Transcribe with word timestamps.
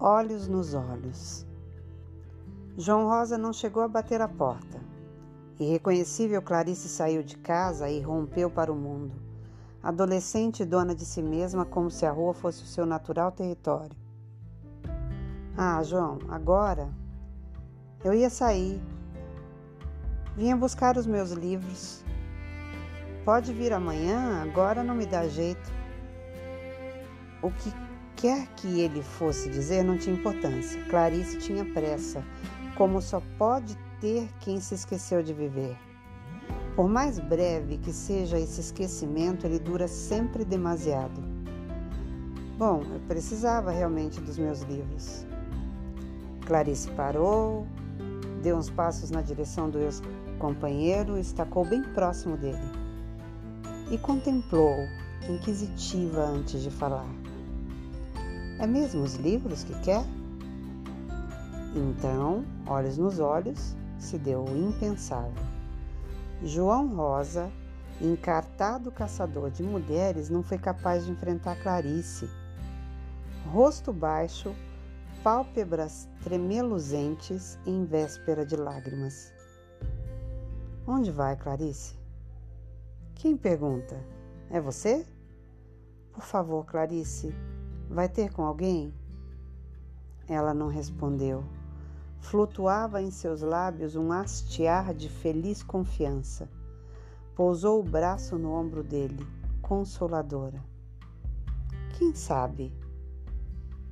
olhos 0.00 0.48
nos 0.48 0.72
olhos. 0.72 1.46
João 2.78 3.06
Rosa 3.06 3.36
não 3.36 3.52
chegou 3.52 3.82
a 3.82 3.88
bater 3.88 4.22
a 4.22 4.28
porta. 4.28 4.80
Irreconhecível, 5.58 6.40
Clarice 6.40 6.88
saiu 6.88 7.22
de 7.22 7.36
casa 7.36 7.90
e 7.90 8.00
rompeu 8.00 8.48
para 8.50 8.72
o 8.72 8.76
mundo. 8.76 9.14
Adolescente 9.82 10.62
e 10.62 10.66
dona 10.66 10.94
de 10.94 11.04
si 11.04 11.20
mesma, 11.20 11.66
como 11.66 11.90
se 11.90 12.06
a 12.06 12.10
rua 12.10 12.32
fosse 12.32 12.62
o 12.62 12.66
seu 12.66 12.86
natural 12.86 13.30
território. 13.30 13.94
Ah, 15.54 15.82
João, 15.82 16.18
agora 16.30 16.88
eu 18.02 18.14
ia 18.14 18.30
sair. 18.30 18.80
Vinha 20.34 20.56
buscar 20.56 20.96
os 20.96 21.06
meus 21.06 21.32
livros. 21.32 22.02
Pode 23.22 23.52
vir 23.52 23.74
amanhã, 23.74 24.42
agora 24.42 24.82
não 24.82 24.94
me 24.94 25.04
dá 25.04 25.28
jeito. 25.28 25.70
O 27.42 27.50
que 27.50 27.70
quer 28.20 28.46
que 28.48 28.80
ele 28.80 29.02
fosse 29.02 29.48
dizer 29.48 29.82
não 29.82 29.96
tinha 29.96 30.14
importância. 30.14 30.82
Clarice 30.84 31.38
tinha 31.38 31.64
pressa, 31.64 32.22
como 32.76 33.00
só 33.00 33.22
pode 33.38 33.76
ter 34.00 34.28
quem 34.40 34.60
se 34.60 34.74
esqueceu 34.74 35.22
de 35.22 35.32
viver. 35.32 35.76
Por 36.76 36.88
mais 36.88 37.18
breve 37.18 37.78
que 37.78 37.92
seja 37.92 38.38
esse 38.38 38.60
esquecimento, 38.60 39.46
ele 39.46 39.58
dura 39.58 39.88
sempre 39.88 40.44
demasiado. 40.44 41.20
Bom, 42.58 42.82
eu 42.92 43.00
precisava 43.08 43.70
realmente 43.70 44.20
dos 44.20 44.36
meus 44.36 44.60
livros. 44.62 45.26
Clarice 46.46 46.90
parou, 46.90 47.66
deu 48.42 48.56
uns 48.56 48.68
passos 48.68 49.10
na 49.10 49.22
direção 49.22 49.70
do 49.70 49.78
ex-companheiro 49.78 51.16
e 51.16 51.20
estacou 51.20 51.64
bem 51.64 51.82
próximo 51.82 52.36
dele. 52.36 52.58
E 53.90 53.96
contemplou, 53.96 54.76
inquisitiva 55.28 56.20
antes 56.20 56.62
de 56.62 56.70
falar. 56.70 57.08
É 58.60 58.66
mesmo 58.66 59.02
os 59.02 59.14
livros 59.14 59.64
que 59.64 59.72
quer? 59.80 60.04
Então, 61.74 62.44
olhos 62.66 62.98
nos 62.98 63.18
olhos, 63.18 63.74
se 63.98 64.18
deu 64.18 64.44
o 64.44 64.54
impensável. 64.54 65.42
João 66.44 66.94
Rosa, 66.94 67.50
encartado 68.02 68.92
caçador 68.92 69.50
de 69.50 69.62
mulheres, 69.62 70.28
não 70.28 70.42
foi 70.42 70.58
capaz 70.58 71.06
de 71.06 71.10
enfrentar 71.10 71.56
Clarice. 71.62 72.28
Rosto 73.46 73.94
baixo, 73.94 74.54
pálpebras 75.24 76.06
tremeluzentes 76.22 77.58
em 77.64 77.86
véspera 77.86 78.44
de 78.44 78.56
lágrimas. 78.56 79.32
Onde 80.86 81.10
vai, 81.10 81.34
Clarice? 81.34 81.94
Quem 83.14 83.38
pergunta? 83.38 83.96
É 84.50 84.60
você? 84.60 85.06
Por 86.12 86.24
favor, 86.24 86.66
Clarice, 86.66 87.34
Vai 87.90 88.08
ter 88.08 88.32
com 88.32 88.44
alguém? 88.44 88.94
Ela 90.28 90.54
não 90.54 90.68
respondeu. 90.68 91.42
Flutuava 92.20 93.02
em 93.02 93.10
seus 93.10 93.42
lábios 93.42 93.96
um 93.96 94.12
hastear 94.12 94.94
de 94.94 95.08
feliz 95.08 95.60
confiança. 95.60 96.48
Pousou 97.34 97.80
o 97.80 97.82
braço 97.82 98.38
no 98.38 98.52
ombro 98.52 98.84
dele, 98.84 99.26
consoladora. 99.60 100.62
Quem 101.98 102.14
sabe? 102.14 102.72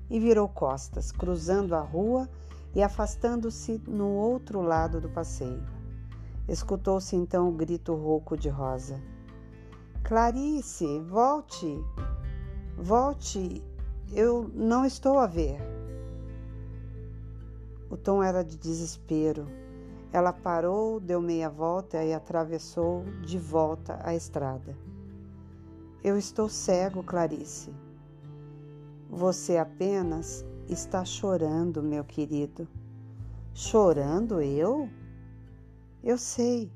E 0.09 0.21
virou 0.21 0.49
costas, 0.49 1.11
cruzando 1.11 1.75
a 1.75 1.81
rua 1.81 2.29
e 2.77 2.81
afastando-se 2.81 3.83
no 3.89 4.11
outro 4.11 4.63
lado 4.63 5.01
do 5.01 5.09
passeio. 5.09 5.67
Escutou-se 6.47 7.17
então 7.17 7.49
o 7.49 7.53
grito 7.53 7.97
rouco 7.97 8.37
de 8.37 8.49
Rosa. 8.49 9.03
Clarice, 10.05 11.01
volte! 11.01 11.85
Volte 12.77 13.61
eu 14.13 14.51
não 14.55 14.85
estou 14.85 15.19
a 15.19 15.27
ver. 15.27 15.59
O 17.91 17.97
tom 17.97 18.23
era 18.23 18.43
de 18.43 18.57
desespero. 18.57 19.47
Ela 20.13 20.33
parou, 20.33 20.99
deu 20.99 21.21
meia 21.21 21.51
volta 21.51 22.03
e 22.03 22.15
atravessou 22.15 23.05
de 23.23 23.39
volta 23.39 23.99
a 24.03 24.15
estrada. 24.15 24.77
Eu 26.03 26.17
estou 26.17 26.49
cego, 26.49 27.03
Clarice. 27.03 27.75
Você 29.11 29.57
apenas 29.57 30.45
está 30.69 31.05
chorando, 31.05 31.83
meu 31.83 32.05
querido. 32.05 32.67
Chorando 33.53 34.41
eu? 34.41 34.89
Eu 36.03 36.17
sei, 36.17 36.73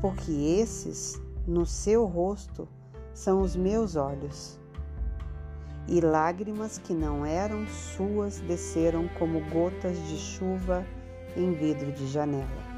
porque 0.00 0.30
esses 0.30 1.20
no 1.46 1.66
seu 1.66 2.04
rosto 2.04 2.68
são 3.12 3.40
os 3.40 3.56
meus 3.56 3.96
olhos 3.96 4.60
e 5.88 6.00
lágrimas 6.00 6.78
que 6.78 6.94
não 6.94 7.26
eram 7.26 7.66
suas 7.66 8.40
desceram 8.40 9.08
como 9.18 9.40
gotas 9.50 9.96
de 10.08 10.16
chuva 10.16 10.86
em 11.36 11.52
vidro 11.52 11.92
de 11.92 12.06
janela. 12.06 12.71